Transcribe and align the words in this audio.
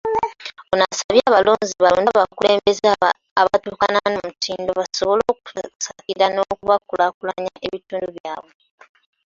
Ono 0.71 0.81
abasabye 0.85 1.21
abalonzi 1.29 1.71
balonde 1.83 2.09
abakulembeze 2.13 2.87
abatuukana 3.41 3.99
n'omutindo 4.11 4.71
basobole 4.79 5.23
okubasakira 5.33 6.25
n'okukulaakulanya 6.31 7.51
ebitundu 7.65 8.07
byabwe. 8.17 8.53